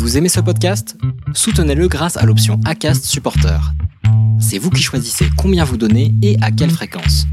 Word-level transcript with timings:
Vous 0.00 0.16
aimez 0.16 0.30
ce 0.30 0.40
podcast? 0.40 0.96
Soutenez-le 1.34 1.86
grâce 1.86 2.16
à 2.16 2.24
l'option 2.24 2.58
ACAST 2.64 3.04
Supporter. 3.04 3.60
C'est 4.40 4.56
vous 4.56 4.70
qui 4.70 4.80
choisissez 4.80 5.26
combien 5.36 5.62
vous 5.62 5.76
donnez 5.76 6.14
et 6.22 6.38
à 6.40 6.50
quelle 6.50 6.70
fréquence. 6.70 7.26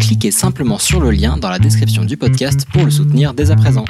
Cliquez 0.00 0.32
simplement 0.32 0.78
sur 0.78 1.00
le 1.00 1.12
lien 1.12 1.36
dans 1.36 1.48
la 1.48 1.60
description 1.60 2.04
du 2.04 2.16
podcast 2.16 2.66
pour 2.72 2.84
le 2.84 2.90
soutenir 2.90 3.32
dès 3.32 3.52
à 3.52 3.56
présent. 3.56 3.84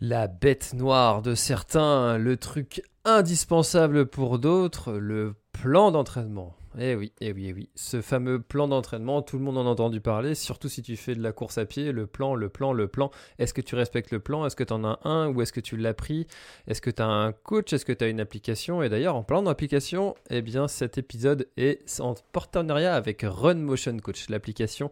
La 0.00 0.26
bête 0.26 0.72
noire 0.72 1.20
de 1.20 1.34
certains, 1.34 2.16
le 2.16 2.38
truc 2.38 2.80
indispensable 3.04 4.06
pour 4.06 4.38
d'autres, 4.38 4.94
le 4.94 5.34
plan 5.52 5.90
d'entraînement. 5.90 6.57
Eh 6.76 6.94
oui, 6.94 7.12
eh 7.20 7.32
oui, 7.32 7.46
eh 7.48 7.52
oui. 7.52 7.70
Ce 7.74 8.02
fameux 8.02 8.40
plan 8.40 8.68
d'entraînement, 8.68 9.22
tout 9.22 9.38
le 9.38 9.44
monde 9.44 9.56
en 9.58 9.66
a 9.66 9.70
entendu 9.70 10.00
parler, 10.00 10.34
surtout 10.34 10.68
si 10.68 10.82
tu 10.82 10.96
fais 10.96 11.14
de 11.14 11.22
la 11.22 11.32
course 11.32 11.58
à 11.58 11.64
pied, 11.64 11.92
le 11.92 12.06
plan, 12.06 12.34
le 12.34 12.48
plan, 12.48 12.72
le 12.72 12.88
plan. 12.88 13.10
Est-ce 13.38 13.54
que 13.54 13.60
tu 13.60 13.74
respectes 13.74 14.10
le 14.10 14.20
plan? 14.20 14.44
Est-ce 14.44 14.56
que 14.56 14.64
tu 14.64 14.72
en 14.72 14.84
as 14.84 15.00
un 15.04 15.28
ou 15.28 15.40
est-ce 15.40 15.52
que 15.52 15.60
tu 15.60 15.76
l'as 15.76 15.94
pris? 15.94 16.26
Est-ce 16.66 16.80
que 16.80 16.90
tu 16.90 17.02
as 17.02 17.06
un 17.06 17.32
coach? 17.32 17.72
Est-ce 17.72 17.84
que 17.84 17.92
tu 17.92 18.04
as 18.04 18.08
une 18.08 18.20
application? 18.20 18.82
Et 18.82 18.88
d'ailleurs, 18.88 19.16
en 19.16 19.22
parlant 19.22 19.44
d'application, 19.44 20.14
eh 20.30 20.42
bien 20.42 20.68
cet 20.68 20.98
épisode 20.98 21.48
est 21.56 22.00
en 22.00 22.14
partenariat 22.32 22.94
avec 22.94 23.22
Run 23.22 23.54
Motion 23.54 23.96
Coach, 23.98 24.28
l'application 24.28 24.90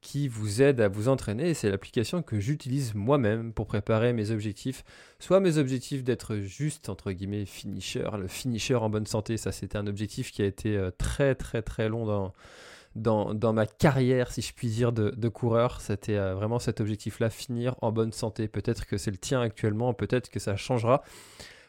qui 0.00 0.28
vous 0.28 0.62
aide 0.62 0.80
à 0.80 0.88
vous 0.88 1.08
entraîner. 1.08 1.54
C'est 1.54 1.70
l'application 1.70 2.22
que 2.22 2.38
j'utilise 2.40 2.94
moi-même 2.94 3.52
pour 3.52 3.66
préparer 3.66 4.12
mes 4.12 4.30
objectifs. 4.30 4.84
Soit 5.18 5.40
mes 5.40 5.58
objectifs 5.58 6.04
d'être 6.04 6.36
juste, 6.36 6.88
entre 6.88 7.12
guillemets, 7.12 7.46
finisher. 7.46 8.08
Le 8.18 8.28
finisher 8.28 8.76
en 8.76 8.90
bonne 8.90 9.06
santé, 9.06 9.36
ça 9.36 9.52
c'était 9.52 9.78
un 9.78 9.86
objectif 9.86 10.30
qui 10.30 10.42
a 10.42 10.46
été 10.46 10.76
euh, 10.76 10.90
très 10.96 11.34
très 11.34 11.62
très 11.62 11.88
long 11.88 12.06
dans, 12.06 12.32
dans, 12.94 13.34
dans 13.34 13.52
ma 13.52 13.66
carrière, 13.66 14.30
si 14.30 14.42
je 14.42 14.52
puis 14.52 14.68
dire, 14.68 14.92
de, 14.92 15.10
de 15.10 15.28
coureur. 15.28 15.80
C'était 15.80 16.16
euh, 16.16 16.34
vraiment 16.34 16.58
cet 16.58 16.80
objectif-là, 16.80 17.30
finir 17.30 17.74
en 17.82 17.92
bonne 17.92 18.12
santé. 18.12 18.48
Peut-être 18.48 18.86
que 18.86 18.96
c'est 18.96 19.10
le 19.10 19.18
tien 19.18 19.40
actuellement, 19.40 19.94
peut-être 19.94 20.30
que 20.30 20.38
ça 20.38 20.56
changera. 20.56 21.02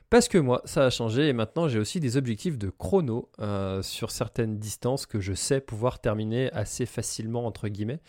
Parce 0.10 0.28
que 0.28 0.40
moi, 0.40 0.62
ça 0.66 0.86
a 0.86 0.90
changé 0.90 1.28
et 1.28 1.34
maintenant 1.34 1.68
j'ai 1.68 1.78
aussi 1.78 2.00
des 2.00 2.18
objectifs 2.18 2.58
de 2.58 2.72
chrono 2.72 3.30
euh, 3.40 3.84
sur 3.84 4.10
certaines 4.10 4.58
distances 4.58 5.06
que 5.06 5.20
je 5.20 5.34
sais 5.34 5.62
pouvoir 5.62 6.00
terminer 6.00 6.52
assez 6.52 6.88
facilement, 6.88 7.46
entre 7.46 7.68
guillemets. 7.68 8.00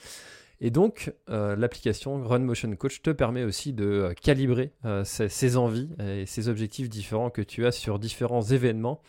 Et 0.63 0.71
donc, 0.71 1.13
euh, 1.29 1.57
l'application 1.57 2.23
Run 2.23 2.41
Motion 2.41 2.75
Coach 2.75 3.03
te 3.03 3.11
permet 3.11 3.45
aussi 3.45 3.75
de 3.75 3.85
euh, 3.85 4.15
calibrer 4.15 4.73
ces, 5.05 5.57
envies 5.59 5.91
et 5.99 6.25
ces 6.25 6.49
objectifs 6.49 6.89
différents 6.89 7.31
que 7.31 7.43
tu 7.43 7.67
as 7.67 7.73
sur 7.73 7.99
différents 7.99 8.43
événements. 8.43 9.03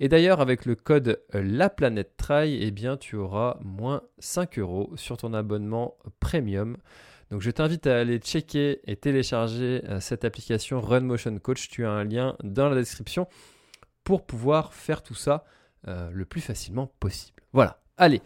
Et 0.00 0.08
d'ailleurs, 0.08 0.40
avec 0.40 0.64
le 0.64 0.74
code 0.74 1.22
La 1.34 1.68
Planète 1.68 2.16
Try, 2.16 2.58
eh 2.62 2.70
bien, 2.70 2.96
tu 2.96 3.16
auras 3.16 3.58
moins 3.62 4.02
5 4.18 4.58
euros 4.58 4.90
sur 4.96 5.18
ton 5.18 5.34
abonnement 5.34 5.96
premium. 6.18 6.78
Donc 7.32 7.40
je 7.40 7.50
t'invite 7.50 7.86
à 7.86 7.98
aller 7.98 8.18
checker 8.18 8.80
et 8.84 8.94
télécharger 8.94 9.82
euh, 9.88 10.00
cette 10.00 10.26
application 10.26 10.82
Run 10.82 11.00
Motion 11.00 11.38
Coach. 11.38 11.70
Tu 11.70 11.86
as 11.86 11.90
un 11.90 12.04
lien 12.04 12.36
dans 12.44 12.68
la 12.68 12.76
description 12.76 13.26
pour 14.04 14.26
pouvoir 14.26 14.74
faire 14.74 15.02
tout 15.02 15.14
ça 15.14 15.46
euh, 15.88 16.10
le 16.12 16.26
plus 16.26 16.42
facilement 16.42 16.92
possible. 17.00 17.42
Voilà, 17.54 17.80
allez. 17.96 18.20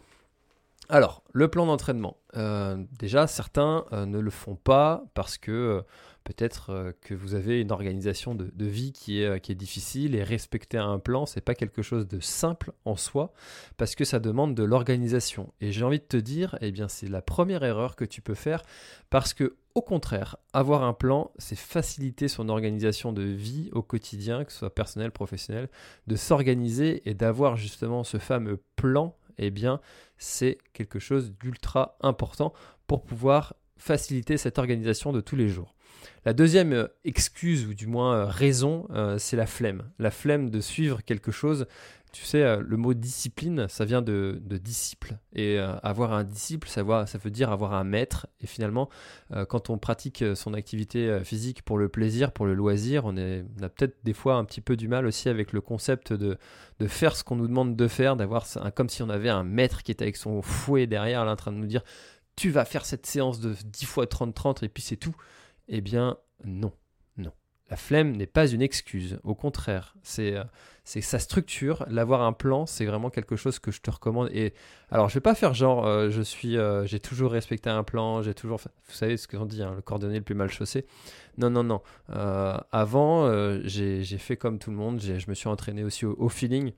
Alors, 0.88 1.22
le 1.32 1.48
plan 1.48 1.66
d'entraînement. 1.66 2.16
Euh, 2.36 2.76
déjà, 2.98 3.26
certains 3.26 3.84
ne 3.92 4.18
le 4.18 4.30
font 4.30 4.56
pas 4.56 5.04
parce 5.14 5.38
que 5.38 5.84
Peut-être 6.26 6.70
euh, 6.70 6.92
que 7.02 7.14
vous 7.14 7.36
avez 7.36 7.60
une 7.60 7.70
organisation 7.70 8.34
de, 8.34 8.50
vie 8.58 8.92
qui 8.92 9.22
est, 9.22 9.26
euh, 9.26 9.38
qui 9.38 9.52
est, 9.52 9.54
difficile 9.54 10.16
et 10.16 10.24
respecter 10.24 10.76
un 10.76 10.98
plan, 10.98 11.24
c'est 11.24 11.40
pas 11.40 11.54
quelque 11.54 11.82
chose 11.82 12.08
de 12.08 12.18
simple 12.18 12.72
en 12.84 12.96
soi 12.96 13.32
parce 13.76 13.94
que 13.94 14.04
ça 14.04 14.18
demande 14.18 14.56
de 14.56 14.64
l'organisation. 14.64 15.52
Et 15.60 15.70
j'ai 15.70 15.84
envie 15.84 16.00
de 16.00 16.04
te 16.04 16.16
dire, 16.16 16.58
eh 16.62 16.72
bien, 16.72 16.88
c'est 16.88 17.08
la 17.08 17.22
première 17.22 17.62
erreur 17.62 17.94
que 17.94 18.04
tu 18.04 18.22
peux 18.22 18.34
faire 18.34 18.64
parce 19.08 19.34
que, 19.34 19.54
au 19.76 19.82
contraire, 19.82 20.36
avoir 20.52 20.82
un 20.82 20.94
plan, 20.94 21.30
c'est 21.38 21.54
faciliter 21.56 22.26
son 22.26 22.48
organisation 22.48 23.12
de 23.12 23.22
vie 23.22 23.70
au 23.70 23.82
quotidien, 23.82 24.44
que 24.44 24.50
ce 24.50 24.58
soit 24.58 24.74
personnel, 24.74 25.12
professionnel, 25.12 25.68
de 26.08 26.16
s'organiser 26.16 27.08
et 27.08 27.14
d'avoir 27.14 27.56
justement 27.56 28.02
ce 28.02 28.18
fameux 28.18 28.60
plan. 28.74 29.16
Eh 29.38 29.50
bien, 29.50 29.80
c'est 30.18 30.58
quelque 30.72 30.98
chose 30.98 31.32
d'ultra 31.32 31.96
important 32.00 32.52
pour 32.86 33.04
pouvoir 33.04 33.54
faciliter 33.76 34.38
cette 34.38 34.58
organisation 34.58 35.12
de 35.12 35.20
tous 35.20 35.36
les 35.36 35.48
jours. 35.48 35.75
La 36.24 36.32
deuxième 36.32 36.72
euh, 36.72 36.88
excuse, 37.04 37.66
ou 37.66 37.74
du 37.74 37.86
moins 37.86 38.16
euh, 38.16 38.24
raison, 38.26 38.88
euh, 38.90 39.16
c'est 39.16 39.36
la 39.36 39.46
flemme. 39.46 39.84
La 40.00 40.10
flemme 40.10 40.50
de 40.50 40.60
suivre 40.60 41.02
quelque 41.04 41.30
chose. 41.30 41.66
Tu 42.12 42.24
sais, 42.24 42.56
le 42.62 42.76
mot 42.78 42.94
discipline, 42.94 43.66
ça 43.68 43.84
vient 43.84 44.00
de, 44.00 44.40
disciple. 44.42 45.18
Et 45.34 45.58
avoir 45.58 46.14
un 46.14 46.24
disciple, 46.24 46.66
ça, 46.66 46.82
veut 46.82 47.30
dire 47.30 47.52
avoir 47.52 47.74
un 47.74 47.84
maître. 47.84 48.26
Et 48.40 48.46
finalement, 48.46 48.88
quand 49.48 49.68
on 49.68 49.76
pratique 49.76 50.24
son 50.34 50.54
activité 50.54 51.20
physique 51.24 51.60
pour 51.60 51.76
le 51.76 51.90
plaisir, 51.90 52.32
pour 52.32 52.46
le 52.46 52.54
loisir, 52.54 53.04
on, 53.04 53.18
a 53.18 53.68
peut-être 53.68 53.98
des 54.02 54.14
fois 54.14 54.36
un 54.36 54.46
petit 54.46 54.62
peu 54.62 54.76
du 54.76 54.88
mal 54.88 55.04
aussi 55.04 55.28
avec 55.28 55.52
le 55.52 55.60
concept 55.60 56.14
de, 56.14 56.38
de 56.78 56.86
faire 56.86 57.16
ce 57.16 57.22
qu'on 57.22 57.36
nous 57.36 57.48
demande 57.48 57.76
de 57.76 57.86
faire, 57.86 58.16
d'avoir 58.16 58.46
comme 58.74 58.88
si 58.88 59.02
on 59.02 59.10
avait 59.10 59.28
un 59.28 59.44
maître 59.44 59.82
qui 59.82 59.92
était 59.92 60.04
avec 60.04 60.16
son 60.16 60.40
fouet 60.40 60.86
derrière, 60.86 61.26
là, 61.26 61.32
en 61.32 61.36
train 61.36 61.52
de 61.52 61.58
nous 61.58 61.66
dire 61.66 61.82
tu 62.36 62.50
vas 62.50 62.64
faire 62.64 62.84
cette 62.84 63.06
séance 63.06 63.40
de 63.40 63.54
10 63.64 63.84
fois 63.86 64.04
30-30 64.04 64.64
et 64.64 64.68
puis 64.68 64.82
c'est 64.82 64.96
tout. 64.96 65.16
Eh 65.68 65.80
bien, 65.80 66.16
non, 66.44 66.72
non. 67.16 67.32
La 67.68 67.76
flemme 67.76 68.12
n'est 68.12 68.26
pas 68.26 68.46
une 68.46 68.62
excuse. 68.62 69.18
Au 69.24 69.34
contraire, 69.34 69.96
c'est 70.02 70.36
euh, 70.36 70.44
sa 70.84 71.18
structure. 71.18 71.84
L'avoir 71.88 72.22
un 72.22 72.32
plan, 72.32 72.66
c'est 72.66 72.84
vraiment 72.84 73.10
quelque 73.10 73.34
chose 73.34 73.58
que 73.58 73.72
je 73.72 73.80
te 73.80 73.90
recommande. 73.90 74.30
Et 74.32 74.54
alors, 74.90 75.08
je 75.08 75.14
vais 75.14 75.20
pas 75.20 75.34
faire 75.34 75.54
genre, 75.54 75.86
euh, 75.86 76.10
je 76.10 76.22
suis, 76.22 76.56
euh, 76.56 76.86
j'ai 76.86 77.00
toujours 77.00 77.32
respecté 77.32 77.68
un 77.68 77.82
plan, 77.82 78.22
j'ai 78.22 78.34
toujours, 78.34 78.58
vous 78.58 78.94
savez 78.94 79.16
ce 79.16 79.26
qu'on 79.26 79.46
dit, 79.46 79.62
hein, 79.62 79.72
le 79.74 79.82
cordonnier 79.82 80.18
le 80.18 80.24
plus 80.24 80.36
mal 80.36 80.50
chaussé. 80.50 80.86
Non, 81.38 81.50
non, 81.50 81.64
non. 81.64 81.82
avant, 82.08 83.30
j'ai 83.64 84.18
fait 84.18 84.36
comme 84.36 84.58
tout 84.58 84.70
le 84.70 84.76
monde. 84.76 85.00
Je 85.00 85.28
me 85.28 85.34
suis 85.34 85.48
entraîné 85.48 85.82
aussi 85.82 86.06
au 86.06 86.28
feeling 86.28 86.72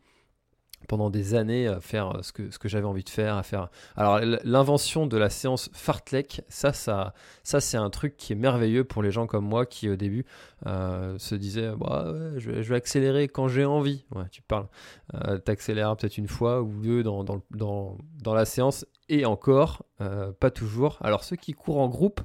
pendant 0.88 1.10
des 1.10 1.34
années 1.34 1.68
à 1.68 1.80
faire 1.80 2.16
euh, 2.16 2.22
ce 2.22 2.32
que, 2.32 2.50
ce 2.50 2.58
que 2.58 2.68
j'avais 2.68 2.86
envie 2.86 3.04
de 3.04 3.08
faire, 3.08 3.36
à 3.36 3.44
faire. 3.44 3.68
Alors 3.96 4.18
l'invention 4.42 5.06
de 5.06 5.16
la 5.16 5.30
séance 5.30 5.70
fartlek, 5.72 6.42
ça, 6.48 6.72
ça, 6.72 7.14
ça 7.44 7.60
c'est 7.60 7.76
un 7.76 7.90
truc 7.90 8.16
qui 8.16 8.32
est 8.32 8.36
merveilleux 8.36 8.82
pour 8.82 9.02
les 9.02 9.12
gens 9.12 9.26
comme 9.26 9.44
moi 9.44 9.66
qui 9.66 9.88
au 9.88 9.96
début 9.96 10.24
euh, 10.66 11.16
se 11.18 11.36
disaient, 11.36 11.70
bah, 11.76 12.12
je, 12.38 12.50
vais, 12.50 12.74
accélérer 12.74 13.28
quand 13.28 13.46
j'ai 13.46 13.64
envie. 13.64 14.04
Ouais, 14.14 14.24
tu 14.32 14.42
parles. 14.42 14.66
Euh, 15.14 15.38
T'accélères 15.38 15.96
peut-être 15.96 16.18
une 16.18 16.26
fois 16.26 16.62
ou 16.62 16.72
deux 16.82 17.02
dans, 17.02 17.22
dans, 17.22 17.40
dans, 17.50 17.98
dans 18.22 18.34
la 18.34 18.44
séance 18.44 18.84
et 19.08 19.24
encore, 19.24 19.84
euh, 20.00 20.32
pas 20.32 20.50
toujours. 20.50 20.98
Alors 21.00 21.24
ceux 21.24 21.36
qui 21.36 21.52
courent 21.52 21.80
en 21.80 21.88
groupe, 21.88 22.20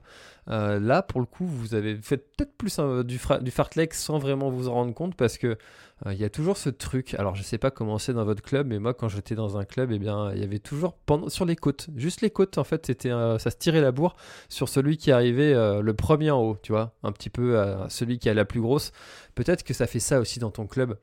euh, 0.50 0.80
là 0.80 1.02
pour 1.02 1.20
le 1.20 1.26
coup, 1.26 1.46
vous 1.46 1.76
avez 1.76 1.96
fait 1.96 2.18
peut-être 2.18 2.56
plus 2.58 2.80
du, 3.06 3.20
du 3.42 3.52
fartlek 3.52 3.94
sans 3.94 4.20
vraiment 4.20 4.50
vous 4.50 4.68
en 4.68 4.74
rendre 4.74 4.94
compte 4.94 5.16
parce 5.16 5.38
que 5.38 5.58
euh, 6.06 6.14
il 6.14 6.20
y 6.20 6.24
a 6.24 6.30
toujours 6.30 6.58
ce 6.58 6.70
truc. 6.70 7.14
Alors 7.16 7.36
je 7.36 7.44
sais 7.44 7.58
pas 7.58 7.72
comment 7.72 7.98
c'est 7.98 8.14
dans 8.14 8.26
votre 8.26 8.42
club, 8.42 8.68
mais 8.68 8.80
moi 8.80 8.94
quand 8.94 9.08
j'étais 9.08 9.36
dans 9.36 9.58
un 9.58 9.66
club, 9.66 9.92
eh 9.92 10.00
bien 10.00 10.32
il 10.34 10.40
y 10.40 10.44
avait 10.44 10.60
toujours 10.60 10.94
pendant, 11.06 11.30
sur 11.30 11.46
les 11.46 11.56
côtes, 11.56 11.88
juste 11.96 12.22
les 12.22 12.30
côtes 12.30 12.58
en 12.58 12.64
fait, 12.64 12.86
c'était 12.86 13.10
ça 13.10 13.52
se 13.52 13.58
tirait 13.58 13.82
la 13.82 13.92
bourre 13.92 14.16
sur 14.50 14.70
celui 14.70 14.98
qui 14.98 15.12
arrivait 15.12 15.54
le 15.54 15.94
premier 15.94 16.32
en 16.32 16.42
haut, 16.42 16.58
tu 16.62 16.72
vois, 16.72 16.94
un 17.04 17.12
petit 17.12 17.30
peu 17.30 17.58
celui 17.90 18.20
qui 18.20 18.30
a 18.30 18.34
la 18.34 18.46
plus 18.46 18.62
grosse. 18.62 18.92
Peut-être 19.36 19.64
que 19.64 19.74
ça 19.74 19.88
fait 19.88 20.00
ça 20.00 20.20
aussi 20.20 20.40
dans 20.40 20.52
ton 20.52 20.68
club 20.68 20.98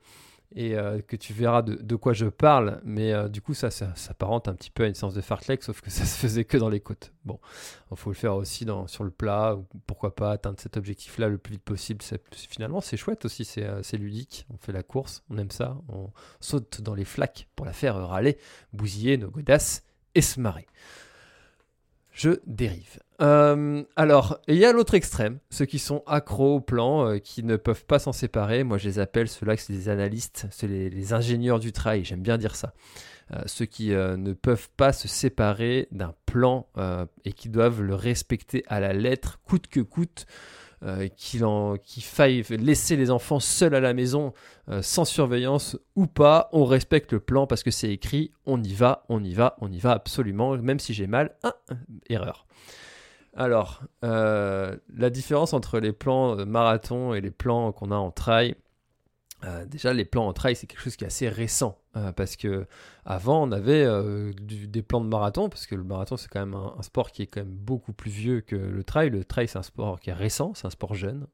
et 0.55 0.75
euh, 0.75 1.01
que 1.01 1.15
tu 1.15 1.33
verras 1.33 1.61
de, 1.61 1.95
quoi 1.95 2.13
je 2.13 2.25
parle. 2.25 2.81
Mais 2.83 3.13
euh, 3.13 3.29
du 3.29 3.41
coup, 3.41 3.53
ça, 3.53 3.71
s'apparente 3.71 4.47
un 4.47 4.55
petit 4.55 4.69
peu 4.69 4.83
à 4.83 4.87
une 4.87 4.93
séance 4.93 5.13
de 5.13 5.21
fartlek, 5.21 5.63
sauf 5.63 5.81
que 5.81 5.89
ça 5.91 6.05
se 6.05 6.17
faisait 6.17 6.45
que 6.45 6.57
dans 6.57 6.69
les 6.69 6.79
côtes. 6.79 7.13
Bon, 7.25 7.39
il 7.91 7.97
faut 7.97 8.09
le 8.09 8.15
faire 8.15 8.35
aussi 8.35 8.65
dans, 8.65 8.87
sur 8.87 9.03
le 9.03 9.11
plat, 9.11 9.55
ou 9.55 9.65
pourquoi 9.87 10.15
pas 10.15 10.31
atteindre 10.31 10.59
cet 10.59 10.77
objectif-là 10.77 11.27
le 11.29 11.37
plus 11.37 11.53
vite 11.53 11.63
possible. 11.63 12.03
Finalement, 12.33 12.81
c'est 12.81 12.97
chouette 12.97 13.25
aussi, 13.25 13.47
euh, 13.57 13.81
c'est 13.83 13.97
ludique. 13.97 14.45
On 14.53 14.57
fait 14.57 14.71
la 14.71 14.83
course, 14.83 15.23
on 15.29 15.37
aime 15.37 15.51
ça, 15.51 15.77
on 15.89 16.09
saute 16.39 16.81
dans 16.81 16.95
les 16.95 17.05
flaques 17.05 17.47
pour 17.55 17.65
la 17.65 17.73
faire 17.73 17.95
râler, 17.95 18.37
bousiller 18.73 19.17
nos 19.17 19.29
godasses 19.29 19.83
et 20.15 20.21
se 20.21 20.39
marrer 20.39 20.67
je 22.13 22.31
dérive. 22.45 22.99
Euh, 23.21 23.83
alors, 23.95 24.39
il 24.47 24.55
y 24.55 24.65
a 24.65 24.73
l'autre 24.73 24.95
extrême, 24.95 25.39
ceux 25.51 25.65
qui 25.65 25.79
sont 25.79 26.03
accros 26.07 26.55
au 26.55 26.59
plan, 26.59 27.07
euh, 27.07 27.17
qui 27.19 27.43
ne 27.43 27.55
peuvent 27.55 27.85
pas 27.85 27.99
s'en 27.99 28.13
séparer. 28.13 28.63
Moi, 28.63 28.77
je 28.77 28.87
les 28.87 28.99
appelle 28.99 29.27
ceux-là, 29.27 29.57
c'est 29.57 29.73
des 29.73 29.89
analystes, 29.89 30.47
c'est 30.49 30.67
les, 30.67 31.13
ingénieurs 31.13 31.59
du 31.59 31.71
travail, 31.71 32.03
j'aime 32.03 32.21
bien 32.21 32.37
dire 32.37 32.55
ça. 32.55 32.73
Euh, 33.33 33.41
ceux 33.45 33.65
qui 33.65 33.89
ne 33.89 34.33
peuvent 34.33 34.69
pas 34.75 34.91
se 34.91 35.07
séparer 35.07 35.87
d'un 35.91 36.13
plan 36.25 36.67
et 37.23 37.33
qui 37.33 37.49
doivent 37.49 37.81
le 37.81 37.95
respecter 37.95 38.63
à 38.67 38.79
la 38.79 38.93
lettre, 38.93 39.39
coûte 39.45 39.67
que 39.67 39.79
coûte. 39.79 40.25
Qu'il 41.15 42.03
faille 42.03 42.43
laisser 42.49 42.95
les 42.95 43.11
enfants 43.11 43.39
seuls 43.39 43.75
à 43.75 43.79
la 43.79 43.93
maison 43.93 44.33
sans 44.81 45.05
surveillance 45.05 45.77
ou 45.95 46.07
pas, 46.07 46.49
on 46.53 46.65
respecte 46.65 47.13
le 47.13 47.19
plan 47.19 47.45
parce 47.45 47.61
que 47.61 47.69
c'est 47.69 47.91
écrit, 47.91 48.31
on 48.47 48.63
y 48.63 48.73
va, 48.73 49.05
on 49.07 49.23
y 49.23 49.35
va, 49.35 49.57
on 49.61 49.71
y 49.71 49.77
va 49.77 49.91
absolument, 49.91 50.57
même 50.57 50.79
si 50.79 50.95
j'ai 50.95 51.05
mal, 51.05 51.35
ah, 51.43 51.53
erreur. 52.09 52.47
Alors, 53.35 53.81
euh, 54.03 54.75
la 54.93 55.09
différence 55.09 55.53
entre 55.53 55.79
les 55.79 55.93
plans 55.93 56.45
marathon 56.45 57.13
et 57.13 57.21
les 57.21 57.31
plans 57.31 57.71
qu'on 57.71 57.91
a 57.91 57.95
en 57.95 58.11
trail, 58.11 58.55
déjà 59.67 59.93
les 59.93 60.05
plans 60.05 60.27
en 60.27 60.33
trail 60.33 60.55
c'est 60.55 60.67
quelque 60.67 60.81
chose 60.81 60.95
qui 60.95 61.03
est 61.03 61.07
assez 61.07 61.29
récent. 61.29 61.79
Parce 62.15 62.35
que 62.35 62.65
avant 63.05 63.43
on 63.43 63.51
avait 63.51 63.85
des 64.33 64.81
plans 64.81 65.01
de 65.01 65.07
marathon, 65.07 65.49
parce 65.49 65.67
que 65.67 65.75
le 65.75 65.83
marathon 65.83 66.17
c'est 66.17 66.29
quand 66.29 66.39
même 66.39 66.55
un, 66.55 66.81
sport 66.81 67.11
qui 67.11 67.23
est 67.23 67.27
quand 67.27 67.41
même 67.41 67.53
beaucoup 67.53 67.93
plus 67.93 68.11
vieux 68.11 68.41
que 68.41 68.55
le 68.55 68.83
trail. 68.83 69.09
Le 69.09 69.25
trail 69.25 69.47
c'est 69.47 69.59
un 69.59 69.63
sport 69.63 69.99
qui 69.99 70.09
est 70.09 70.13
récent, 70.13 70.53
c'est 70.55 70.67
un 70.67 70.71
sport 70.71 70.95
jeune. 70.95 71.27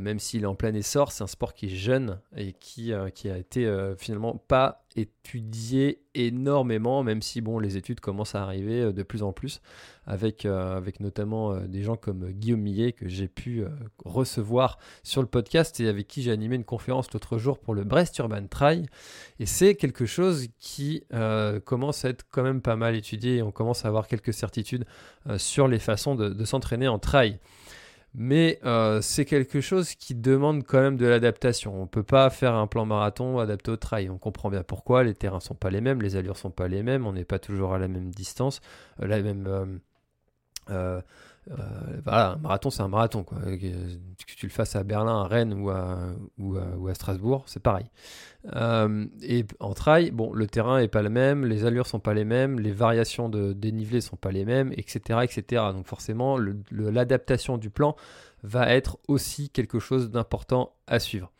même 0.00 0.18
s'il 0.18 0.42
est 0.42 0.46
en 0.46 0.54
plein 0.54 0.74
essor, 0.74 1.12
c'est 1.12 1.22
un 1.22 1.28
sport 1.28 1.54
qui 1.54 1.66
est 1.66 1.76
jeune 1.76 2.18
et 2.36 2.52
qui, 2.54 2.92
qui 3.14 3.30
a 3.30 3.38
été 3.38 3.70
finalement 3.98 4.36
pas 4.36 4.82
étudié 4.96 6.02
énormément, 6.14 7.02
même 7.02 7.22
si 7.22 7.40
bon, 7.40 7.58
les 7.58 7.76
études 7.76 8.00
commencent 8.00 8.34
à 8.34 8.42
arriver 8.42 8.82
euh, 8.82 8.92
de 8.92 9.02
plus 9.02 9.22
en 9.22 9.32
plus, 9.32 9.60
avec, 10.06 10.44
euh, 10.44 10.76
avec 10.76 11.00
notamment 11.00 11.52
euh, 11.52 11.66
des 11.66 11.82
gens 11.82 11.96
comme 11.96 12.30
Guillaume 12.30 12.60
Millet 12.60 12.92
que 12.92 13.08
j'ai 13.08 13.28
pu 13.28 13.64
recevoir 14.04 14.78
sur 15.02 15.22
le 15.22 15.28
podcast 15.28 15.78
et 15.80 15.88
avec 15.88 16.08
qui 16.08 16.22
j'ai 16.22 16.32
animé 16.32 16.56
une 16.56 16.64
conférence 16.64 17.12
l'autre 17.12 17.38
jour 17.38 17.58
pour 17.58 17.74
le 17.74 17.84
Brest 17.84 18.18
Urban 18.18 18.46
Trail. 18.48 18.86
Et 19.38 19.46
c'est 19.46 19.67
quelque 19.74 20.06
chose 20.06 20.46
qui 20.58 21.04
commence 21.64 22.04
à 22.04 22.10
être 22.10 22.24
quand 22.30 22.42
même 22.42 22.60
pas 22.60 22.76
mal 22.76 22.94
étudié 22.94 23.36
et 23.36 23.42
on 23.42 23.50
commence 23.50 23.84
à 23.84 23.88
avoir 23.88 24.06
quelques 24.06 24.32
certitudes 24.32 24.84
sur 25.36 25.68
les 25.68 25.78
façons 25.78 26.14
de, 26.14 26.44
s'entraîner 26.44 26.88
en 26.88 26.98
trail 26.98 27.38
mais 28.14 28.58
euh, 28.64 29.00
c'est 29.00 29.24
quelque 29.24 29.60
chose 29.60 29.94
qui 29.94 30.14
demande 30.14 30.64
quand 30.64 30.80
même 30.80 30.96
de 30.96 31.06
l'adaptation. 31.06 31.74
On 31.76 31.82
ne 31.82 31.86
peut 31.86 32.02
pas 32.02 32.30
faire 32.30 32.54
un 32.54 32.66
plan 32.66 32.86
marathon 32.86 33.38
adapté 33.38 33.70
au 33.70 33.76
trail. 33.76 34.10
On 34.10 34.18
comprend 34.18 34.50
bien 34.50 34.62
pourquoi, 34.62 35.04
les 35.04 35.14
terrains 35.14 35.40
sont 35.40 35.54
pas 35.54 35.70
les 35.70 35.80
mêmes, 35.80 36.00
les 36.00 36.16
allures 36.16 36.36
sont 36.36 36.50
pas 36.50 36.68
les 36.68 36.82
mêmes, 36.82 37.06
on 37.06 37.12
n'est 37.12 37.24
pas 37.24 37.38
toujours 37.38 37.74
à 37.74 37.78
la 37.78 37.88
même 37.88 38.10
distance, 38.10 38.60
euh, 39.02 39.06
la 39.06 39.22
même... 39.22 39.80
Euh, 41.50 42.00
voilà, 42.04 42.32
un 42.32 42.36
marathon, 42.36 42.70
c'est 42.70 42.82
un 42.82 42.88
marathon. 42.88 43.22
Quoi. 43.24 43.38
Que 43.38 44.34
tu 44.36 44.46
le 44.46 44.52
fasses 44.52 44.76
à 44.76 44.82
Berlin, 44.82 45.22
à 45.22 45.24
Rennes 45.24 45.54
ou 45.54 45.70
à, 45.70 45.98
ou 46.38 46.88
à, 46.88 46.94
Strasbourg, 46.94 47.44
c'est 47.46 47.62
pareil. 47.62 47.86
et 49.22 49.44
en 49.60 49.74
trail, 49.74 50.10
bon, 50.10 50.32
le 50.32 50.46
terrain 50.46 50.80
n'est 50.80 50.88
pas 50.88 51.02
le 51.02 51.10
même, 51.10 51.44
les 51.44 51.64
allures 51.64 51.86
sont 51.86 52.00
pas 52.00 52.14
les 52.14 52.24
mêmes, 52.24 52.58
les 52.60 52.72
variations 52.72 53.28
de 53.28 53.52
dénivelé 53.52 54.00
sont 54.00 54.16
pas 54.16 54.30
les 54.30 54.44
mêmes, 54.44 54.72
etc. 54.76 55.20
etc. 55.22 55.62
Donc 55.72 55.86
forcément, 55.86 56.38
l'adaptation 56.70 57.58
du 57.58 57.70
plan 57.70 57.96
va 58.42 58.72
être 58.72 58.98
aussi 59.08 59.50
quelque 59.50 59.78
chose 59.78 60.10
d'important 60.10 60.74
à 60.86 60.98
suivre. 60.98 61.32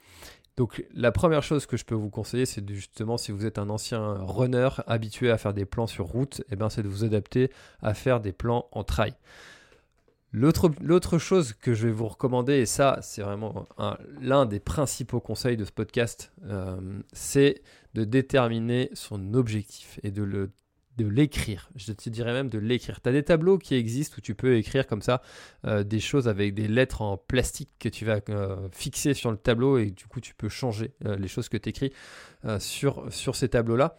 Donc 0.58 0.84
la 0.92 1.12
première 1.12 1.44
chose 1.44 1.66
que 1.66 1.76
je 1.76 1.84
peux 1.84 1.94
vous 1.94 2.10
conseiller, 2.10 2.44
c'est 2.44 2.68
justement 2.68 3.16
si 3.16 3.30
vous 3.30 3.46
êtes 3.46 3.58
un 3.58 3.70
ancien 3.70 4.14
runner 4.14 4.68
habitué 4.88 5.30
à 5.30 5.38
faire 5.38 5.54
des 5.54 5.64
plans 5.64 5.86
sur 5.86 6.06
route, 6.06 6.42
eh 6.50 6.56
ben, 6.56 6.68
c'est 6.68 6.82
de 6.82 6.88
vous 6.88 7.04
adapter 7.04 7.52
à 7.80 7.94
faire 7.94 8.20
des 8.20 8.32
plans 8.32 8.66
en 8.72 8.82
trail. 8.82 9.14
L'autre 10.32 11.18
chose 11.18 11.54
que 11.54 11.72
je 11.72 11.86
vais 11.86 11.92
vous 11.92 12.06
recommander, 12.06 12.54
et 12.54 12.66
ça 12.66 12.98
c'est 13.00 13.22
vraiment 13.22 13.66
l'un 14.20 14.44
des 14.44 14.60
principaux 14.60 15.20
conseils 15.20 15.56
de 15.56 15.64
ce 15.64 15.72
podcast, 15.72 16.32
euh, 16.44 17.00
c'est 17.12 17.62
de 17.94 18.04
déterminer 18.04 18.90
son 18.92 19.32
objectif 19.34 19.98
et 20.02 20.10
de 20.10 20.22
le 20.22 20.50
de 20.98 21.06
l'écrire. 21.06 21.70
Je 21.76 21.92
te 21.92 22.10
dirais 22.10 22.32
même 22.32 22.48
de 22.48 22.58
l'écrire. 22.58 23.00
Tu 23.00 23.08
as 23.08 23.12
des 23.12 23.22
tableaux 23.22 23.56
qui 23.56 23.76
existent 23.76 24.16
où 24.18 24.20
tu 24.20 24.34
peux 24.34 24.56
écrire 24.56 24.84
comme 24.84 25.00
ça 25.00 25.22
euh, 25.64 25.84
des 25.84 26.00
choses 26.00 26.26
avec 26.26 26.54
des 26.54 26.66
lettres 26.66 27.02
en 27.02 27.16
plastique 27.16 27.70
que 27.78 27.88
tu 27.88 28.04
vas 28.04 28.18
euh, 28.30 28.68
fixer 28.72 29.14
sur 29.14 29.30
le 29.30 29.36
tableau 29.36 29.78
et 29.78 29.92
du 29.92 30.06
coup 30.06 30.20
tu 30.20 30.34
peux 30.34 30.48
changer 30.48 30.92
les 31.04 31.28
choses 31.28 31.48
que 31.48 31.56
tu 31.56 31.68
écris 31.68 31.92
sur, 32.58 33.12
sur 33.12 33.36
ces 33.36 33.48
tableaux-là. 33.48 33.96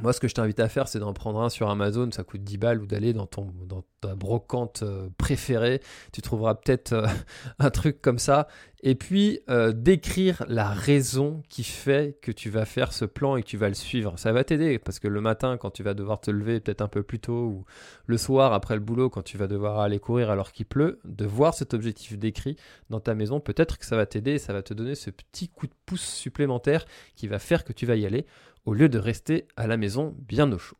Moi, 0.00 0.12
ce 0.12 0.20
que 0.20 0.28
je 0.28 0.34
t'invite 0.34 0.58
à 0.58 0.68
faire, 0.68 0.88
c'est 0.88 0.98
d'en 0.98 1.12
prendre 1.12 1.40
un 1.40 1.50
sur 1.50 1.68
Amazon, 1.68 2.10
ça 2.10 2.24
coûte 2.24 2.42
10 2.42 2.58
balles, 2.58 2.80
ou 2.80 2.86
d'aller 2.86 3.12
dans, 3.12 3.26
ta 3.26 4.14
brocante 4.14 4.82
euh, 4.82 5.08
préférée. 5.18 5.80
Tu 6.12 6.22
trouveras 6.22 6.54
peut-être 6.54 6.92
euh, 6.92 7.06
un 7.58 7.70
truc 7.70 8.00
comme 8.00 8.18
ça. 8.18 8.48
Et 8.84 8.96
puis, 8.96 9.38
euh, 9.48 9.72
d'écrire 9.72 10.44
la 10.48 10.68
raison 10.70 11.42
qui 11.48 11.62
fait 11.62 12.18
que 12.20 12.32
tu 12.32 12.50
vas 12.50 12.64
faire 12.64 12.92
ce 12.92 13.04
plan 13.04 13.36
et 13.36 13.42
que 13.42 13.46
tu 13.46 13.56
vas 13.56 13.68
le 13.68 13.74
suivre. 13.74 14.18
Ça 14.18 14.32
va 14.32 14.42
t'aider, 14.42 14.78
parce 14.78 14.98
que 14.98 15.06
le 15.06 15.20
matin, 15.20 15.56
quand 15.56 15.70
tu 15.70 15.84
vas 15.84 15.94
devoir 15.94 16.20
te 16.20 16.32
lever 16.32 16.58
peut-être 16.58 16.80
un 16.80 16.88
peu 16.88 17.04
plus 17.04 17.20
tôt, 17.20 17.44
ou 17.44 17.64
le 18.06 18.18
soir, 18.18 18.52
après 18.54 18.74
le 18.74 18.80
boulot, 18.80 19.08
quand 19.08 19.22
tu 19.22 19.38
vas 19.38 19.46
devoir 19.46 19.78
aller 19.78 20.00
courir 20.00 20.30
alors 20.30 20.50
qu'il 20.50 20.66
pleut, 20.66 20.98
de 21.04 21.26
voir 21.26 21.54
cet 21.54 21.74
objectif 21.74 22.18
décrit 22.18 22.56
dans 22.90 22.98
ta 22.98 23.14
maison, 23.14 23.38
peut-être 23.38 23.78
que 23.78 23.86
ça 23.86 23.96
va 23.96 24.06
t'aider 24.06 24.38
ça 24.38 24.52
va 24.52 24.62
te 24.62 24.74
donner 24.74 24.94
ce 24.94 25.10
petit 25.10 25.48
coup 25.48 25.66
de 25.66 25.74
pouce 25.86 26.02
supplémentaire 26.02 26.84
qui 27.16 27.28
va 27.28 27.38
faire 27.38 27.64
que 27.64 27.72
tu 27.72 27.86
vas 27.86 27.96
y 27.96 28.06
aller 28.06 28.26
au 28.64 28.74
lieu 28.74 28.88
de 28.88 28.98
rester 28.98 29.46
à 29.56 29.66
la 29.66 29.76
maison 29.76 30.14
bien 30.18 30.50
au 30.52 30.58
chaud. 30.58 30.76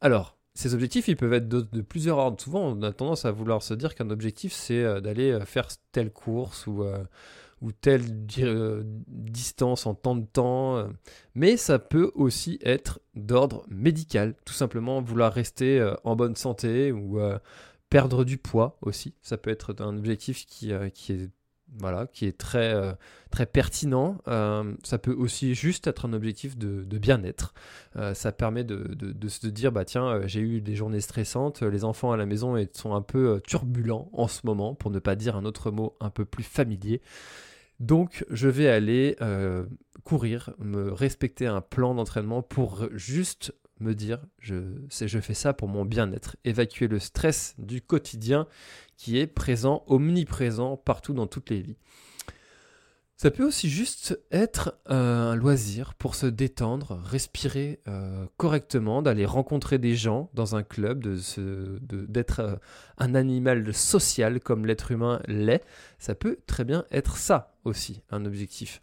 Alors, 0.00 0.38
ces 0.54 0.74
objectifs, 0.74 1.08
ils 1.08 1.16
peuvent 1.16 1.32
être 1.32 1.48
de, 1.48 1.80
plusieurs 1.80 2.18
ordres. 2.18 2.40
Souvent, 2.40 2.60
on 2.60 2.82
a 2.82 2.92
tendance 2.92 3.24
à 3.24 3.30
vouloir 3.30 3.62
se 3.62 3.74
dire 3.74 3.94
qu'un 3.94 4.10
objectif, 4.10 4.52
c'est 4.52 4.82
euh, 4.82 5.00
d'aller 5.00 5.30
euh, 5.30 5.44
faire 5.44 5.68
telle 5.92 6.12
course 6.12 6.66
ou, 6.66 6.82
euh, 6.82 7.04
telle 7.80 8.02
distance 9.06 9.86
en 9.86 9.94
temps 9.94 10.16
de 10.16 10.26
temps. 10.26 10.88
Mais 11.34 11.56
ça 11.56 11.78
peut 11.78 12.10
aussi 12.14 12.58
être 12.62 13.00
d'ordre 13.14 13.64
médical. 13.68 14.34
Tout 14.44 14.54
simplement, 14.54 15.02
vouloir 15.02 15.32
rester 15.32 15.94
en 16.04 16.16
bonne 16.16 16.36
santé 16.36 16.90
ou 16.90 17.20
perdre 17.90 18.24
du 18.24 18.38
poids 18.38 18.78
aussi. 18.80 19.14
Ça 19.20 19.36
peut 19.36 19.50
être 19.50 19.74
un 19.80 19.98
objectif 19.98 20.46
qui, 20.46 20.72
qui 20.94 21.12
est 21.12 21.30
voilà, 21.78 22.06
qui 22.06 22.26
est 22.26 22.36
très, 22.36 22.74
euh, 22.74 22.92
très 23.30 23.46
pertinent. 23.46 24.18
Euh, 24.28 24.74
ça 24.82 24.98
peut 24.98 25.12
aussi 25.12 25.54
juste 25.54 25.86
être 25.86 26.06
un 26.06 26.12
objectif 26.12 26.56
de, 26.56 26.98
bien-être. 26.98 27.54
Euh, 27.96 28.14
ça 28.14 28.32
permet 28.32 28.64
de, 28.64 29.28
se 29.28 29.46
dire, 29.46 29.72
bah 29.72 29.84
tiens, 29.84 30.26
j'ai 30.26 30.40
eu 30.40 30.60
des 30.60 30.74
journées 30.74 31.00
stressantes, 31.00 31.62
les 31.62 31.84
enfants 31.84 32.12
à 32.12 32.16
la 32.16 32.26
maison 32.26 32.56
sont 32.72 32.94
un 32.94 33.02
peu 33.02 33.40
turbulents 33.46 34.10
en 34.12 34.28
ce 34.28 34.40
moment, 34.44 34.74
pour 34.74 34.90
ne 34.90 34.98
pas 34.98 35.14
dire 35.14 35.36
un 35.36 35.44
autre 35.44 35.70
mot 35.70 35.96
un 36.00 36.10
peu 36.10 36.24
plus 36.24 36.44
familier. 36.44 37.00
Donc 37.78 38.24
je 38.30 38.48
vais 38.48 38.68
aller 38.68 39.16
courir, 40.04 40.50
me 40.58 40.92
respecter 40.92 41.46
un 41.46 41.60
plan 41.60 41.94
d'entraînement 41.94 42.42
pour 42.42 42.88
juste 42.92 43.54
me 43.80 43.94
dire 43.94 44.20
je, 44.38 44.56
je 44.90 45.18
fais 45.20 45.34
ça 45.34 45.52
pour 45.52 45.68
mon 45.68 45.84
bien-être, 45.84 46.36
évacuer 46.44 46.88
le 46.88 46.98
stress 46.98 47.54
du 47.58 47.80
quotidien 47.80 48.46
qui 48.96 49.18
est 49.18 49.26
présent, 49.26 49.84
omniprésent 49.86 50.76
partout 50.76 51.14
dans 51.14 51.26
toutes 51.26 51.50
les 51.50 51.60
vies. 51.60 51.76
Ça 53.22 53.30
peut 53.30 53.44
aussi 53.44 53.68
juste 53.68 54.18
être 54.30 54.78
euh, 54.88 55.32
un 55.32 55.36
loisir 55.36 55.92
pour 55.92 56.14
se 56.14 56.24
détendre, 56.24 57.02
respirer 57.04 57.82
euh, 57.86 58.24
correctement, 58.38 59.02
d'aller 59.02 59.26
rencontrer 59.26 59.76
des 59.76 59.94
gens 59.94 60.30
dans 60.32 60.56
un 60.56 60.62
club, 60.62 61.06
d'être 61.82 62.40
euh, 62.40 62.56
un 62.96 63.14
animal 63.14 63.74
social 63.74 64.40
comme 64.40 64.64
l'être 64.64 64.90
humain 64.90 65.20
l'est. 65.26 65.62
Ça 65.98 66.14
peut 66.14 66.38
très 66.46 66.64
bien 66.64 66.86
être 66.90 67.18
ça 67.18 67.58
aussi, 67.64 68.00
un 68.10 68.24
objectif. 68.24 68.80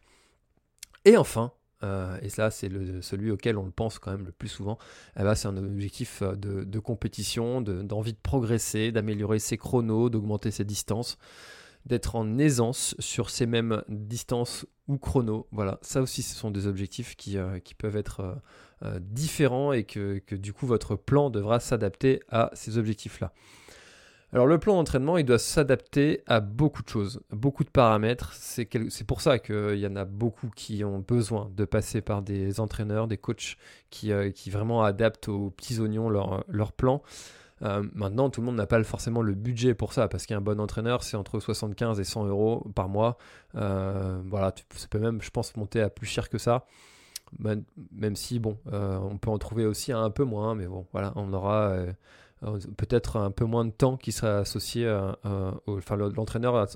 Et 1.03 1.17
enfin, 1.17 1.51
euh, 1.83 2.17
et 2.21 2.29
ça, 2.29 2.49
c'est 2.49 2.69
celui 3.01 3.31
auquel 3.31 3.57
on 3.57 3.65
le 3.65 3.71
pense 3.71 3.99
quand 3.99 4.11
même 4.11 4.25
le 4.25 4.31
plus 4.31 4.47
souvent, 4.47 4.77
eh 5.19 5.23
ben, 5.23 5.35
c'est 5.35 5.47
un 5.47 5.57
objectif 5.57 6.21
euh, 6.21 6.35
de, 6.35 6.79
compétition, 6.79 7.61
d'envie 7.61 8.13
de, 8.13 8.19
progresser, 8.21 8.91
d'améliorer 8.91 9.39
ses 9.39 9.57
chronos, 9.57 10.09
d'augmenter 10.09 10.51
ses 10.51 10.65
distances, 10.65 11.17
d'être 11.85 12.15
en 12.15 12.37
aisance 12.37 12.95
sur 12.99 13.29
ces 13.29 13.45
mêmes 13.45 13.83
distances 13.89 14.65
ou 14.87 14.97
chronos. 14.97 15.47
Voilà, 15.51 15.79
ça 15.81 16.01
aussi, 16.01 16.21
ce 16.23 16.35
sont 16.35 16.51
des 16.51 16.67
objectifs 16.67 17.15
qui, 17.15 17.37
euh, 17.37 17.59
peuvent 17.77 17.97
être 17.97 18.39
différents 18.99 19.73
et 19.73 19.83
que, 19.83 20.21
du 20.35 20.53
coup, 20.53 20.67
votre 20.67 20.95
plan 20.95 21.31
devra 21.31 21.59
s'adapter 21.59 22.19
à 22.29 22.51
ces 22.53 22.77
objectifs-là. 22.77 23.33
Alors 24.33 24.45
le 24.45 24.57
plan 24.57 24.75
d'entraînement, 24.75 25.17
il 25.17 25.23
doit 25.23 25.39
s'adapter 25.39 26.21
à 26.27 26.41
beaucoup 26.41 26.83
de 26.83 26.89
choses, 26.89 27.21
beaucoup 27.31 27.63
de 27.63 27.69
paramètres. 27.69 28.33
C'est 28.33 28.67
pour 29.07 29.21
ça 29.21 29.39
qu'il 29.39 29.77
y 29.77 29.87
en 29.87 29.95
a 29.95 30.03
beaucoup 30.03 30.49
qui 30.53 30.83
ont 30.83 30.99
besoin 30.99 31.49
de 31.55 31.63
passer 31.63 32.01
par 32.01 32.21
des 32.21 32.59
entraîneurs, 32.59 33.07
des 33.07 33.17
coachs 33.17 33.57
qui, 33.89 34.11
euh, 34.11 34.29
vraiment 34.47 34.83
adaptent 34.83 35.29
aux 35.29 35.49
petits 35.51 35.79
oignons 35.79 36.09
leur, 36.09 36.43
leur 36.49 36.73
plan. 36.73 37.01
Euh, 37.63 37.83
maintenant, 37.93 38.29
tout 38.29 38.41
le 38.41 38.45
monde 38.45 38.57
n'a 38.57 38.67
pas 38.67 38.83
forcément 38.83 39.21
le 39.21 39.33
budget 39.33 39.73
pour 39.73 39.93
ça, 39.93 40.07
parce 40.07 40.25
qu'un 40.25 40.41
bon 40.41 40.59
entraîneur, 40.59 41.03
c'est 41.03 41.17
entre 41.17 41.39
75 41.39 41.99
et 41.99 42.03
100 42.03 42.25
euros 42.25 42.67
par 42.75 42.89
mois. 42.89 43.17
Euh, 43.55 44.21
voilà, 44.25 44.53
ça 44.75 44.87
peut 44.89 44.99
même, 44.99 45.21
je 45.21 45.29
pense, 45.31 45.55
monter 45.55 45.81
à 45.81 45.89
plus 45.89 46.05
cher 46.05 46.29
que 46.29 46.37
ça. 46.37 46.65
Même 47.39 48.15
si, 48.15 48.39
bon, 48.39 48.57
on 48.71 49.17
peut 49.17 49.29
en 49.29 49.37
trouver 49.37 49.65
aussi 49.65 49.91
un 49.91 50.09
peu 50.09 50.23
moins, 50.23 50.55
mais 50.55 50.65
bon, 50.65 50.85
voilà, 50.93 51.11
on 51.15 51.33
aura 51.33 51.69
euh, 51.71 51.91
peut-être 52.77 53.17
un 53.17 53.31
peu 53.31 53.45
moins 53.45 53.65
de 53.65 53.71
temps 53.71 53.97
qui 53.97 54.11
sera 54.11 54.39
associé 54.39 54.87
enfin 55.65 55.95
l'entraîneur 55.95 56.67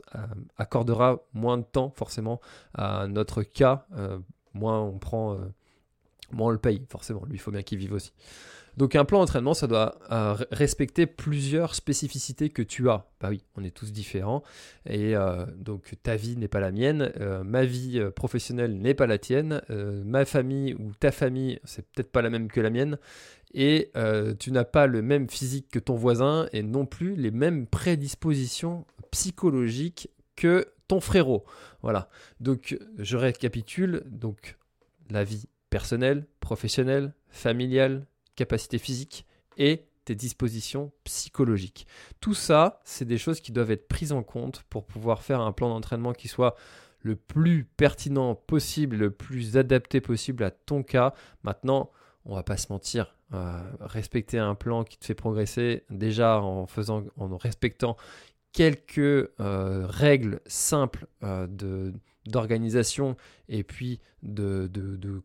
accordera 0.58 1.22
moins 1.34 1.58
de 1.58 1.64
temps 1.64 1.94
forcément 1.96 2.42
à 2.74 3.08
notre 3.08 3.44
cas. 3.44 3.86
Euh, 3.98 4.18
moins 4.54 4.82
on 4.82 4.98
prend 4.98 5.34
euh, 5.34 5.38
on 6.38 6.50
le 6.50 6.58
paye 6.58 6.86
forcément. 6.90 7.24
Lui 7.26 7.36
il 7.36 7.40
faut 7.40 7.52
bien 7.52 7.62
qu'il 7.62 7.78
vive 7.78 7.94
aussi. 7.94 8.14
Donc 8.78 8.96
un 8.96 9.04
plan 9.04 9.20
d'entraînement, 9.20 9.54
ça 9.54 9.68
doit 9.68 10.00
respecter 10.50 11.06
plusieurs 11.06 11.76
spécificités 11.76 12.50
que 12.50 12.62
tu 12.62 12.90
as. 12.90 13.06
Bah 13.20 13.28
oui, 13.30 13.44
on 13.58 13.66
est 13.66 13.76
tous 13.76 13.92
différents. 13.92 14.44
Et 14.86 15.14
donc 15.58 15.96
ta 16.04 16.16
vie 16.16 16.38
n'est 16.38 16.48
pas 16.48 16.62
la 16.62 16.72
mienne, 16.72 17.12
ma 17.44 17.66
vie 17.66 18.02
professionnelle 18.16 18.78
n'est 18.80 18.94
pas 18.94 19.08
la 19.08 19.18
tienne, 19.18 19.62
ma 19.68 20.24
famille 20.24 20.74
ou 20.76 20.94
ta 20.98 21.12
famille, 21.12 21.60
c'est 21.66 21.86
peut-être 21.86 22.14
pas 22.14 22.22
la 22.22 22.30
même 22.30 22.48
que 22.48 22.62
la 22.62 22.70
mienne 22.70 22.98
et 23.54 23.92
euh, 23.96 24.34
tu 24.36 24.52
n'as 24.52 24.64
pas 24.64 24.88
le 24.88 25.02
même 25.02 25.30
physique 25.30 25.70
que 25.70 25.80
ton 25.80 25.96
voisin 25.96 26.48
et 26.54 26.64
non 26.64 26.86
plus 26.86 27.16
les 27.16 27.32
mêmes 27.32 27.68
prédispositions 27.68 28.86
psychologiques 29.12 30.10
que 30.36 30.68
ton 30.88 31.00
frérot. 31.00 31.44
Voilà. 31.82 32.10
Donc 32.40 32.78
je 32.98 33.18
récapitule. 33.18 34.04
Donc 34.06 34.58
la 35.10 35.24
vie 35.24 35.48
personnel, 35.70 36.26
professionnel, 36.40 37.14
familial, 37.30 38.06
capacité 38.36 38.78
physique 38.78 39.26
et 39.58 39.86
tes 40.06 40.16
dispositions 40.16 40.92
psychologiques. 41.04 41.88
Tout 42.20 42.34
ça, 42.34 42.82
c'est 42.84 43.06
des 43.06 43.18
choses 43.18 43.40
qui 43.40 43.52
doivent 43.52 43.72
être 43.72 43.88
prises 43.88 44.12
en 44.12 44.24
compte 44.24 44.64
pour 44.70 44.86
pouvoir 44.86 45.22
faire 45.22 45.42
un 45.42 45.52
plan 45.52 45.70
d'entraînement 45.70 46.14
qui 46.14 46.28
soit 46.28 46.56
le 47.04 47.16
plus 47.16 47.66
pertinent 47.66 48.36
possible, 48.36 48.96
le 48.96 49.12
plus 49.12 49.58
adapté 49.58 50.02
possible 50.02 50.44
à 50.44 50.52
ton 50.52 50.84
cas. 50.84 51.14
Maintenant, 51.44 51.92
on 52.26 52.36
va 52.36 52.44
pas 52.44 52.58
se 52.58 52.72
mentir, 52.72 53.16
euh, 53.34 53.62
respecter 53.80 54.40
un 54.40 54.56
plan 54.56 54.84
qui 54.84 54.98
te 54.98 55.06
fait 55.06 55.16
progresser 55.16 55.86
déjà 55.90 56.42
en 56.42 56.68
faisant, 56.68 57.06
en 57.16 57.38
respectant 57.38 57.96
quelques 58.52 58.98
euh, 59.00 59.86
règles 59.88 60.42
simples 60.48 61.08
euh, 61.24 61.48
d'organisation 62.26 63.16
et 63.48 63.64
puis 63.64 64.02
de, 64.22 64.70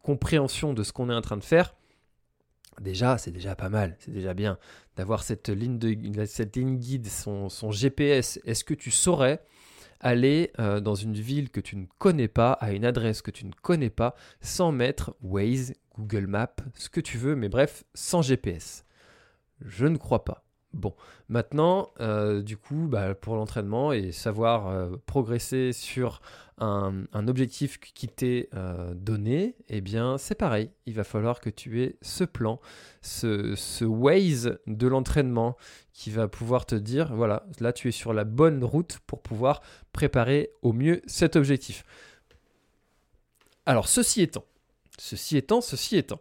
compréhension 0.03 0.73
de 0.73 0.85
ce 0.85 0.93
qu'on 0.93 1.11
est 1.11 1.15
en 1.15 1.21
train 1.21 1.37
de 1.37 1.43
faire, 1.43 1.75
déjà, 2.81 3.19
c'est 3.19 3.33
déjà 3.33 3.57
pas 3.57 3.71
mal, 3.71 3.97
c'est 3.99 4.13
déjà 4.13 4.35
bien 4.35 4.57
d'avoir 4.95 5.25
cette 5.25 5.49
ligne, 5.49 5.81
de, 5.81 6.25
cette 6.27 6.55
ligne 6.55 6.79
guide, 6.79 7.09
son, 7.09 7.73
GPS. 7.73 8.39
Est-ce 8.45 8.63
que 8.63 8.75
tu 8.75 8.93
saurais 8.93 9.43
aller 9.99 10.53
dans 10.57 10.95
une 10.95 11.15
ville 11.15 11.51
que 11.51 11.61
tu 11.61 11.75
ne 11.75 11.87
connais 11.99 12.29
pas, 12.29 12.53
à 12.53 12.71
une 12.71 12.85
adresse 12.85 13.21
que 13.21 13.33
tu 13.33 13.47
ne 13.47 13.53
connais 13.63 13.91
pas, 13.91 14.15
sans 14.41 14.71
mettre 14.71 15.17
Waze, 15.23 15.73
Google 15.99 16.27
Maps, 16.27 16.57
ce 16.75 16.89
que 16.89 17.01
tu 17.01 17.19
veux, 17.19 17.37
mais 17.37 17.49
bref, 17.49 17.85
sans 17.95 18.23
GPS 18.23 18.85
Je 19.61 19.87
ne 19.87 19.97
crois 19.97 20.25
pas. 20.25 20.47
Bon, 20.77 20.95
maintenant, 21.31 21.91
euh, 22.01 22.43
du 22.43 22.59
coup, 22.59 22.87
bah, 22.87 23.15
pour 23.15 23.37
l'entraînement 23.37 23.93
et 23.93 24.13
savoir 24.13 24.69
euh, 24.69 24.97
progresser 25.07 25.73
sur 25.73 26.21
un, 26.59 27.07
objectif 27.29 27.79
qui 27.79 28.09
t'est 28.09 28.51
euh, 28.55 28.93
donné, 28.95 29.57
eh 29.69 29.81
bien, 29.81 30.19
c'est 30.19 30.35
pareil. 30.35 30.71
Il 30.85 30.93
va 30.93 31.05
falloir 31.05 31.41
que 31.41 31.49
tu 31.49 31.83
aies 31.83 31.97
ce 32.03 32.25
plan, 32.25 32.61
ce, 33.01 33.55
ce 33.55 33.87
Waze 33.87 34.59
de 34.67 34.87
l'entraînement 34.87 35.57
qui 35.95 36.11
va 36.11 36.29
pouvoir 36.29 36.67
te 36.67 36.75
dire, 36.75 37.15
voilà, 37.15 37.47
là, 37.59 37.73
tu 37.73 37.89
es 37.89 37.93
sur 37.93 38.13
la 38.13 38.25
bonne 38.25 38.63
route 38.63 38.99
pour 39.07 39.23
pouvoir 39.23 39.63
préparer 39.93 40.51
au 40.61 40.75
mieux 40.75 41.01
cet 41.07 41.37
objectif. 41.37 41.85
Alors, 43.65 43.89
ceci 43.89 44.21
étant, 44.21 44.45
ceci 44.99 45.37
étant, 45.37 45.61
ceci 45.61 45.97
étant, 45.97 46.21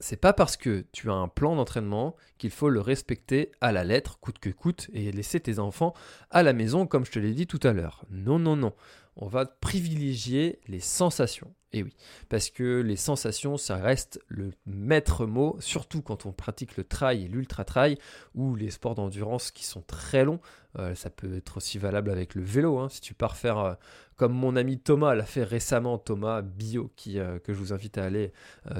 c'est 0.00 0.16
pas 0.16 0.32
parce 0.32 0.56
que 0.56 0.86
tu 0.92 1.10
as 1.10 1.14
un 1.14 1.28
plan 1.28 1.54
d'entraînement 1.56 2.16
qu'il 2.38 2.50
faut 2.50 2.70
le 2.70 2.80
respecter 2.80 3.52
à 3.60 3.70
la 3.70 3.84
lettre, 3.84 4.18
coûte 4.18 4.38
que 4.38 4.48
coûte, 4.48 4.88
et 4.94 5.12
laisser 5.12 5.40
tes 5.40 5.58
enfants 5.58 5.94
à 6.30 6.42
la 6.42 6.54
maison, 6.54 6.86
comme 6.86 7.04
je 7.04 7.12
te 7.12 7.18
l'ai 7.18 7.34
dit 7.34 7.46
tout 7.46 7.60
à 7.62 7.72
l'heure. 7.72 8.04
Non, 8.10 8.38
non, 8.38 8.56
non. 8.56 8.72
On 9.16 9.26
va 9.26 9.44
privilégier 9.44 10.58
les 10.68 10.80
sensations. 10.80 11.54
Et 11.72 11.84
oui, 11.84 11.94
parce 12.28 12.50
que 12.50 12.80
les 12.80 12.96
sensations, 12.96 13.56
ça 13.56 13.76
reste 13.76 14.20
le 14.26 14.50
maître 14.66 15.24
mot, 15.26 15.56
surtout 15.60 16.02
quand 16.02 16.26
on 16.26 16.32
pratique 16.32 16.76
le 16.76 16.82
trail 16.82 17.24
et 17.24 17.28
l'ultra 17.28 17.64
trail, 17.64 17.96
ou 18.34 18.56
les 18.56 18.70
sports 18.70 18.96
d'endurance 18.96 19.50
qui 19.52 19.64
sont 19.64 19.82
très 19.82 20.24
longs. 20.24 20.40
Euh, 20.78 20.94
ça 20.94 21.10
peut 21.10 21.36
être 21.36 21.56
aussi 21.56 21.78
valable 21.78 22.10
avec 22.10 22.34
le 22.34 22.42
vélo. 22.42 22.78
Hein. 22.78 22.88
Si 22.90 23.00
tu 23.00 23.14
pars 23.14 23.36
faire 23.36 23.58
euh, 23.58 23.74
comme 24.16 24.32
mon 24.32 24.54
ami 24.54 24.78
Thomas 24.78 25.14
l'a 25.14 25.24
fait 25.24 25.42
récemment, 25.42 25.98
Thomas 25.98 26.42
Bio, 26.42 26.92
qui, 26.94 27.18
euh, 27.18 27.38
que 27.38 27.52
je 27.52 27.58
vous 27.58 27.72
invite 27.72 27.98
à 27.98 28.04
aller 28.04 28.32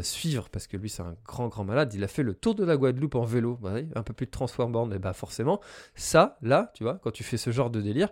suivre 0.03 0.51
parce 0.51 0.67
que 0.67 0.77
lui 0.77 0.91
c'est 0.91 1.03
un 1.03 1.17
grand 1.25 1.49
grand 1.49 1.65
malade. 1.65 1.95
Il 1.95 2.05
a 2.05 2.09
fait 2.09 2.23
le 2.23 2.35
tour 2.35 2.55
de 2.55 2.65
la 2.65 2.77
Guadeloupe 2.77 3.15
en 3.15 3.25
vélo, 3.25 3.59
un 3.95 4.03
peu 4.03 4.13
plus 4.13 4.27
de 4.27 4.31
transform 4.31 4.93
et 4.93 4.99
bah 4.99 5.15
forcément, 5.15 5.61
ça, 5.95 6.37
là, 6.43 6.71
tu 6.75 6.85
vois, 6.85 7.01
quand 7.03 7.11
tu 7.11 7.25
fais 7.25 7.39
ce 7.39 7.51
genre 7.51 7.71
de 7.71 7.81
délire, 7.81 8.11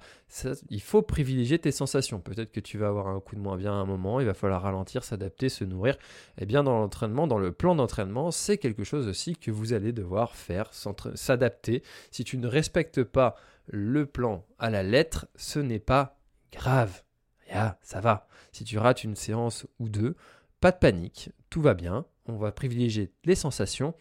il 0.71 0.81
faut 0.81 1.03
privilégier 1.03 1.59
tes 1.59 1.71
sensations. 1.71 2.21
Peut-être 2.21 2.51
que 2.51 2.61
tu 2.61 2.79
vas 2.79 2.89
avoir 2.89 3.09
un 3.09 3.21
coup 3.21 3.37
de 3.37 3.41
moins 3.41 3.57
bien 3.57 3.73
à 3.73 3.77
un 3.77 3.85
moment, 3.85 4.21
il 4.21 4.27
va 4.27 4.35
falloir 4.35 4.67
ralentir, 4.69 5.05
s'adapter, 5.05 5.49
se 5.49 5.65
nourrir. 5.65 5.99
Eh 6.39 6.47
bien 6.47 6.63
dans 6.63 6.79
l'entraînement, 6.79 7.27
dans 7.27 7.39
le 7.39 7.53
plan 7.53 7.75
d'entraînement, 7.75 8.31
c'est 8.31 8.59
quelque 8.59 8.85
chose 8.85 9.09
aussi 9.09 9.37
que 9.37 9.51
vous 9.51 9.73
allez 9.73 9.93
devoir 9.93 10.37
faire, 10.37 10.71
s'adapter. 10.73 11.83
Si 12.11 12.25
tu 12.25 12.39
ne 12.39 12.47
respectes 12.47 13.03
pas 13.03 13.37
le 13.67 14.07
plan 14.07 14.45
à 14.59 14.71
la 14.71 14.83
lettre, 14.83 15.27
ce 15.37 15.59
n'est 15.59 15.79
pas 15.79 16.19
grave 16.53 17.03
ah, 17.53 17.79
ça 17.83 18.01
va. 18.01 18.29
Si 18.53 18.65
tu 18.65 18.79
rates 18.79 19.05
une 19.05 19.17
séance 19.17 19.67
ou 19.79 19.89
deux, 19.89 20.17
pas 20.61 20.73
de 20.73 20.79
panique, 20.79 21.31
tout 21.51 21.63
va 21.63 21.75
bien. 21.75 22.05
On 22.27 22.37
va 22.37 22.53
privilégier 22.53 23.13
les 23.25 23.35
sensations, 23.35 23.95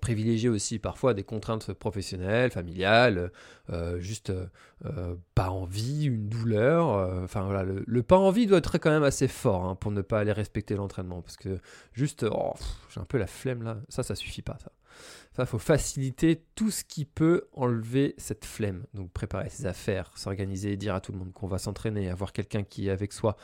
privilégier 0.00 0.48
aussi 0.48 0.78
parfois 0.78 1.14
des 1.14 1.24
contraintes 1.24 1.72
professionnelles, 1.72 2.50
familiales, 2.50 3.32
euh, 3.70 3.98
juste 3.98 4.30
euh, 4.30 4.46
euh, 4.84 5.14
pas 5.34 5.50
envie, 5.50 6.04
une 6.04 6.28
douleur. 6.28 6.86
Enfin 7.22 7.44
voilà, 7.44 7.64
le, 7.64 8.02
pas 8.02 8.18
envie 8.18 8.46
doit 8.46 8.58
être 8.58 8.78
quand 8.78 8.90
même 8.90 9.02
assez 9.02 9.28
fort 9.28 9.64
hein, 9.64 9.74
pour 9.74 9.90
ne 9.92 10.02
pas 10.02 10.20
aller 10.20 10.32
respecter 10.32 10.74
l'entraînement. 10.74 11.22
Parce 11.22 11.36
que 11.36 11.58
juste, 11.92 12.26
oh, 12.30 12.54
j'ai 12.90 13.00
un 13.00 13.04
peu 13.04 13.18
la 13.18 13.26
flemme 13.26 13.62
là, 13.62 13.78
ça, 13.88 14.02
ça 14.02 14.14
suffit 14.14 14.42
pas 14.42 14.58
ça. 14.62 15.46
Faut 15.46 15.58
faciliter 15.58 16.44
tout 16.54 16.70
ce 16.70 16.84
qui 16.84 17.04
peut 17.04 17.48
enlever 17.52 18.14
cette 18.18 18.44
flemme. 18.44 18.84
Donc 18.94 19.10
préparer 19.10 19.48
ses 19.50 19.66
affaires, 19.66 20.12
s'organiser, 20.16 20.76
dire 20.76 20.94
à 20.94 21.00
tout 21.00 21.10
le 21.10 21.18
monde 21.18 21.32
qu'on 21.32 21.48
va 21.48 21.58
s'entraîner, 21.58 22.08
avoir 22.08 22.32
quelqu'un 22.32 22.62
qui 22.62 22.88
est 22.88 22.90
avec 22.90 23.12
soi. 23.12 23.36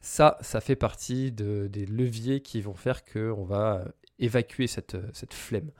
Ça, 0.00 0.36
ça 0.40 0.60
fait 0.60 0.76
partie 0.76 1.30
des 1.30 1.86
leviers 1.86 2.40
qui 2.40 2.60
vont 2.60 2.74
faire 2.74 3.04
qu'on 3.04 3.44
va 3.44 3.84
évacuer 4.18 4.66
cette, 4.66 4.96
cette 5.12 5.34
flemme. 5.34 5.70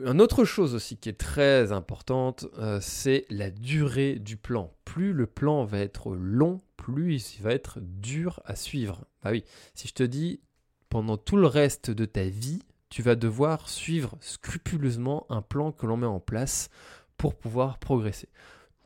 Une 0.00 0.20
autre 0.20 0.44
chose 0.44 0.74
aussi 0.74 0.96
qui 0.96 1.08
est 1.08 1.18
très 1.18 1.72
importante, 1.72 2.46
euh, 2.58 2.78
c'est 2.80 3.26
la 3.30 3.50
durée 3.50 4.18
du 4.18 4.36
plan. 4.36 4.72
Plus 4.84 5.12
le 5.12 5.26
plan 5.26 5.64
va 5.64 5.78
être 5.78 6.14
long, 6.14 6.62
plus 6.76 7.36
il 7.36 7.42
va 7.42 7.52
être 7.52 7.78
dur 7.80 8.40
à 8.44 8.56
suivre. 8.56 9.04
Bah 9.22 9.30
oui, 9.32 9.44
si 9.74 9.88
je 9.88 9.94
te 9.94 10.02
dis 10.02 10.40
pendant 10.88 11.16
tout 11.16 11.36
le 11.36 11.46
reste 11.46 11.90
de 11.90 12.04
ta 12.04 12.24
vie, 12.24 12.62
tu 12.88 13.02
vas 13.02 13.14
devoir 13.14 13.68
suivre 13.68 14.16
scrupuleusement 14.20 15.26
un 15.30 15.42
plan 15.42 15.72
que 15.72 15.86
l'on 15.86 15.96
met 15.96 16.06
en 16.06 16.20
place 16.20 16.68
pour 17.16 17.34
pouvoir 17.34 17.78
progresser. 17.78 18.28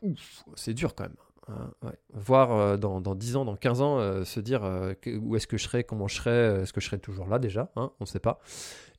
Ouf, 0.01 0.43
c'est 0.55 0.73
dur 0.73 0.95
quand 0.95 1.03
même. 1.03 1.26
Hein, 1.49 1.71
Voir 2.13 2.51
euh, 2.51 2.77
dans, 2.77 2.99
10 3.15 3.37
ans, 3.37 3.45
dans 3.45 3.55
15 3.55 3.81
ans, 3.81 3.99
euh, 3.99 4.23
se 4.25 4.39
dire 4.39 4.63
euh, 4.63 4.93
où 5.21 5.35
est-ce 5.35 5.47
que 5.47 5.57
je 5.57 5.63
serai, 5.63 5.83
comment 5.83 6.07
je 6.07 6.15
serai, 6.15 6.61
est-ce 6.61 6.73
que 6.73 6.81
je 6.81 6.87
serai 6.87 6.99
toujours 6.99 7.27
là 7.27 7.39
déjà, 7.39 7.71
hein, 7.75 7.91
on 7.99 8.03
ne 8.03 8.07
sait 8.07 8.19
pas. 8.19 8.39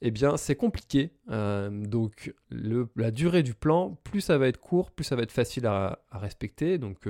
Eh 0.00 0.10
bien, 0.10 0.36
c'est 0.36 0.54
compliqué. 0.54 1.10
donc, 1.28 2.34
la 2.50 3.10
durée 3.10 3.42
du 3.42 3.54
plan, 3.54 3.98
plus 4.04 4.20
ça 4.20 4.38
va 4.38 4.48
être 4.48 4.60
court, 4.60 4.90
plus 4.92 5.04
ça 5.04 5.16
va 5.16 5.22
être 5.22 5.32
facile 5.32 5.66
à, 5.66 5.98
respecter. 6.12 6.78
Donc, 6.78 7.08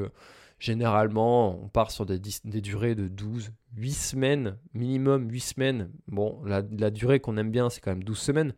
Généralement, 0.58 1.62
on 1.62 1.68
part 1.68 1.92
sur 1.92 2.04
des, 2.04 2.18
durées 2.18 2.96
de 2.96 3.06
12, 3.06 3.52
8 3.76 3.92
semaines, 3.92 4.56
minimum 4.74 5.30
8 5.30 5.40
semaines. 5.40 5.90
Bon, 6.08 6.42
la, 6.44 6.62
durée 6.90 7.20
qu'on 7.20 7.36
aime 7.36 7.52
bien, 7.52 7.70
c'est 7.70 7.80
quand 7.80 7.92
même 7.92 8.02
12 8.02 8.18
semaines. 8.18 8.54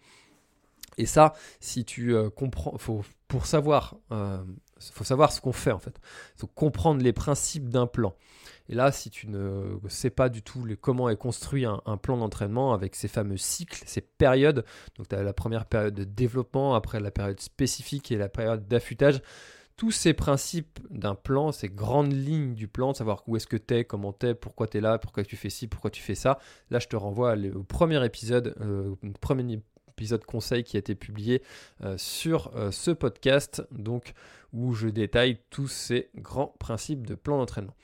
Et 0.96 1.04
ça, 1.04 1.34
si 1.60 1.84
tu 1.84 2.14
euh, 2.14 2.30
comprends, 2.30 2.78
faut, 2.78 3.02
pour 3.28 3.44
savoir, 3.44 3.96
euh, 4.80 4.92
faut 4.92 5.04
savoir 5.04 5.32
ce 5.32 5.40
qu'on 5.40 5.52
fait 5.52 5.72
en 5.72 5.78
fait. 5.78 6.00
Il 6.36 6.40
faut 6.40 6.46
comprendre 6.46 7.02
les 7.02 7.12
principes 7.12 7.68
d'un 7.68 7.86
plan. 7.86 8.14
Et 8.68 8.74
là, 8.74 8.92
si 8.92 9.10
tu 9.10 9.28
ne 9.28 9.78
sais 9.88 10.10
pas 10.10 10.28
du 10.28 10.42
tout 10.42 10.64
comment 10.80 11.08
est 11.08 11.16
construit 11.16 11.64
un, 11.64 11.96
plan 11.96 12.16
d'entraînement 12.16 12.72
avec 12.72 12.94
ces 12.94 13.08
fameux 13.08 13.36
cycles, 13.36 13.82
ces 13.84 14.00
périodes, 14.00 14.64
donc 14.96 15.08
tu 15.08 15.16
as 15.16 15.24
la 15.24 15.32
première 15.32 15.66
période 15.66 15.94
de 15.94 16.04
développement, 16.04 16.74
après 16.76 17.00
la 17.00 17.10
période 17.10 17.40
spécifique 17.40 18.12
et 18.12 18.16
la 18.16 18.28
période 18.28 18.68
d'affûtage, 18.68 19.22
tous 19.80 19.90
ces 19.90 20.12
principes 20.12 20.78
d'un 20.90 21.14
plan, 21.14 21.52
ces 21.52 21.70
grandes 21.70 22.12
lignes 22.12 22.54
du 22.54 22.68
plan, 22.68 22.92
de 22.92 22.96
savoir 22.98 23.22
où 23.26 23.36
est-ce 23.36 23.46
que 23.46 23.56
tu 23.56 23.74
es, 23.74 23.84
comment 23.84 24.12
tu 24.12 24.26
es, 24.26 24.34
pourquoi 24.34 24.68
tu 24.68 24.76
es 24.76 24.80
là, 24.82 24.98
pourquoi 24.98 25.24
tu 25.24 25.36
fais 25.36 25.48
ci, 25.48 25.66
pourquoi 25.68 25.90
tu 25.90 26.02
fais 26.02 26.14
ça. 26.14 26.38
Là, 26.68 26.78
je 26.78 26.86
te 26.86 26.96
renvoie 26.96 27.34
au 27.54 27.62
premier 27.62 28.04
épisode, 28.04 28.54
euh, 28.60 28.94
premier 29.22 29.42
épisode 30.00 30.24
conseil 30.24 30.64
qui 30.64 30.76
a 30.76 30.80
été 30.80 30.94
publié 30.94 31.42
euh, 31.84 31.94
sur 31.98 32.50
euh, 32.56 32.70
ce 32.70 32.90
podcast, 32.90 33.62
donc 33.70 34.14
où 34.54 34.72
je 34.72 34.88
détaille 34.88 35.38
tous 35.50 35.68
ces 35.68 36.08
grands 36.16 36.54
principes 36.58 37.06
de 37.06 37.14
plan 37.14 37.36
d'entraînement. 37.36 37.74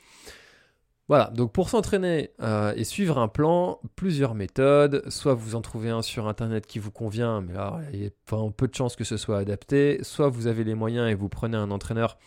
Voilà, 1.08 1.30
donc 1.34 1.52
pour 1.52 1.68
s'entraîner 1.68 2.30
euh, 2.40 2.72
et 2.74 2.84
suivre 2.84 3.18
un 3.18 3.28
plan, 3.28 3.80
plusieurs 3.96 4.34
méthodes. 4.34 5.04
Soit 5.08 5.34
vous 5.34 5.54
en 5.54 5.60
trouvez 5.60 5.90
un 5.90 6.02
sur 6.02 6.26
internet 6.26 6.66
qui 6.66 6.78
vous 6.78 6.90
convient, 6.90 7.42
mais 7.42 7.52
là, 7.52 7.80
il 7.92 8.02
y 8.02 8.06
a 8.06 8.50
peu 8.56 8.66
de 8.66 8.74
chances 8.74 8.96
que 8.96 9.04
ce 9.04 9.18
soit 9.18 9.38
adapté. 9.38 10.02
Soit 10.02 10.30
vous 10.30 10.46
avez 10.46 10.64
les 10.64 10.74
moyens 10.74 11.08
et 11.08 11.14
vous 11.14 11.28
prenez 11.28 11.56
un 11.56 11.70
entraîneur 11.70 12.18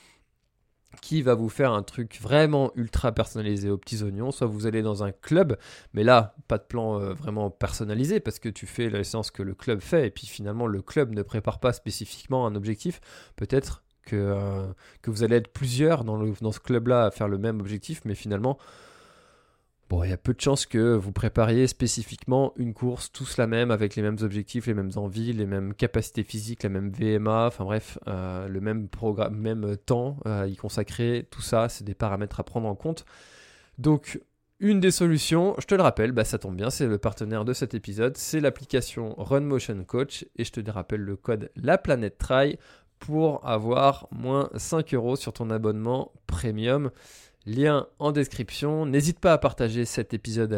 qui 1.01 1.21
va 1.21 1.35
vous 1.35 1.49
faire 1.49 1.71
un 1.71 1.83
truc 1.83 2.19
vraiment 2.21 2.71
ultra 2.75 3.11
personnalisé 3.11 3.69
aux 3.69 3.77
petits 3.77 4.03
oignons, 4.03 4.31
soit 4.31 4.47
vous 4.47 4.65
allez 4.65 4.81
dans 4.81 5.03
un 5.03 5.11
club, 5.11 5.57
mais 5.93 6.03
là, 6.03 6.35
pas 6.47 6.57
de 6.57 6.63
plan 6.63 6.99
euh, 6.99 7.13
vraiment 7.13 7.49
personnalisé 7.49 8.19
parce 8.19 8.39
que 8.39 8.49
tu 8.49 8.65
fais 8.65 8.89
la 8.89 9.03
séance 9.03 9.31
que 9.31 9.43
le 9.43 9.53
club 9.53 9.79
fait 9.79 10.07
et 10.07 10.09
puis 10.09 10.27
finalement 10.27 10.67
le 10.67 10.81
club 10.81 11.13
ne 11.13 11.21
prépare 11.21 11.59
pas 11.59 11.73
spécifiquement 11.73 12.45
un 12.47 12.55
objectif. 12.55 12.99
Peut-être 13.35 13.83
que, 14.03 14.15
euh, 14.15 14.65
vous 15.05 15.23
allez 15.23 15.37
être 15.37 15.53
plusieurs 15.53 16.03
dans, 16.03 16.17
dans 16.17 16.51
ce 16.51 16.59
club-là 16.59 17.05
à 17.05 17.11
faire 17.11 17.27
le 17.27 17.37
même 17.37 17.59
objectif, 17.59 18.01
mais 18.05 18.15
finalement, 18.15 18.57
bon, 19.89 20.03
il 20.03 20.09
y 20.09 20.13
a 20.13 20.17
peu 20.17 20.33
de 20.33 20.41
chances 20.41 20.65
que 20.65 20.95
vous 20.95 21.11
prépariez 21.11 21.67
spécifiquement 21.67 22.53
une 22.55 22.73
course, 22.73 23.11
tous 23.11 23.37
la 23.37 23.47
même, 23.47 23.71
avec 23.71 23.95
les 23.95 24.01
mêmes 24.01 24.17
objectifs, 24.21 24.67
les 24.67 24.73
mêmes 24.73 24.91
envies, 24.95 25.33
les 25.33 25.45
mêmes 25.45 25.73
capacités 25.73 26.23
physiques, 26.23 26.63
la 26.63 26.69
même 26.69 26.91
VMA, 26.91 27.47
enfin 27.47 27.65
bref, 27.65 27.97
euh, 28.07 28.47
le 28.47 28.61
même 28.61 28.87
programme, 28.87 29.35
même 29.35 29.75
temps 29.77 30.17
à 30.25 30.47
y 30.47 30.55
consacrer, 30.55 31.27
tout 31.31 31.41
ça, 31.41 31.69
c'est 31.69 31.83
des 31.83 31.95
paramètres 31.95 32.39
à 32.39 32.43
prendre 32.43 32.67
en 32.67 32.75
compte. 32.75 33.05
Donc, 33.77 34.21
Une 34.61 34.81
des 34.81 34.91
solutions, 34.91 35.55
je 35.57 35.65
te 35.65 35.73
le 35.73 35.81
rappelle, 35.81 36.11
bah 36.11 36.25
ça 36.25 36.37
tombe 36.37 36.57
bien, 36.57 36.69
c'est 36.69 36.85
le 36.85 36.97
partenaire 36.97 37.45
de 37.45 37.53
cet 37.53 37.73
épisode, 37.75 38.17
c'est 38.17 38.41
l'application 38.41 39.15
Run 39.17 39.39
Motion 39.39 39.81
Coach 39.85 40.25
et 40.35 40.43
je 40.43 40.51
te 40.51 40.69
rappelle 40.69 40.99
le 40.99 41.15
code 41.15 41.49
La 41.55 41.77
pour 42.99 43.47
avoir 43.47 44.09
moins 44.11 44.49
5 44.55 44.93
euros 44.93 45.15
sur 45.15 45.31
ton 45.31 45.49
abonnement 45.49 46.11
premium. 46.27 46.91
Lien 47.45 47.87
en 47.99 48.11
description. 48.11 48.85
N'hésite 48.85 49.19
pas 49.19 49.33
à 49.33 49.37
partager 49.37 49.85
cet 49.85 50.13
épisode 50.13 50.53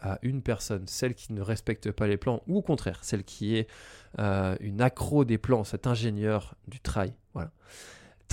à, 0.00 0.18
une 0.22 0.42
personne, 0.42 0.86
celle 0.86 1.14
qui 1.14 1.32
ne 1.32 1.40
respecte 1.40 1.90
pas 1.90 2.06
les 2.06 2.16
plans, 2.16 2.42
ou 2.46 2.58
au 2.58 2.62
contraire, 2.62 2.98
celle 3.02 3.24
qui 3.24 3.56
est 3.56 3.68
euh, 4.18 4.56
une 4.60 4.80
accro 4.80 5.24
des 5.24 5.38
plans, 5.38 5.64
cet 5.64 5.86
ingénieur 5.86 6.54
du 6.66 6.80
trail. 6.80 7.14
Voilà. 7.34 7.50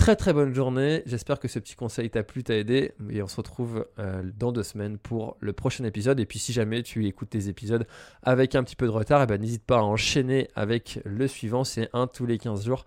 Très 0.00 0.16
très 0.16 0.32
bonne 0.32 0.54
journée. 0.54 1.02
J'espère 1.04 1.38
que 1.38 1.46
ce 1.46 1.58
petit 1.58 1.74
conseil 1.74 2.08
t'a 2.08 2.22
plu, 2.22 2.42
t'a 2.42 2.56
aidé. 2.56 2.92
Et 3.10 3.22
on 3.22 3.28
se 3.28 3.36
retrouve 3.36 3.86
euh, 3.98 4.22
dans 4.38 4.50
deux 4.50 4.62
semaines 4.62 4.96
pour 4.96 5.36
le 5.40 5.52
prochain 5.52 5.84
épisode. 5.84 6.18
Et 6.20 6.24
puis 6.24 6.38
si 6.38 6.54
jamais 6.54 6.82
tu 6.82 7.06
écoutes 7.06 7.28
tes 7.28 7.48
épisodes 7.48 7.86
avec 8.22 8.54
un 8.54 8.64
petit 8.64 8.76
peu 8.76 8.86
de 8.86 8.92
retard, 8.92 9.22
eh 9.22 9.26
ben, 9.26 9.38
n'hésite 9.38 9.64
pas 9.64 9.76
à 9.76 9.82
enchaîner 9.82 10.48
avec 10.54 11.00
le 11.04 11.28
suivant. 11.28 11.64
C'est 11.64 11.90
un 11.92 12.06
tous 12.06 12.24
les 12.24 12.38
15 12.38 12.64
jours. 12.64 12.86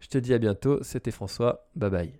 Je 0.00 0.08
te 0.08 0.18
dis 0.18 0.34
à 0.34 0.38
bientôt. 0.38 0.82
C'était 0.82 1.10
François. 1.10 1.66
Bye 1.76 1.90
bye. 1.90 2.19